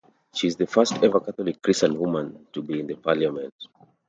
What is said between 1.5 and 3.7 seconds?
Christian woman to be in the parliament.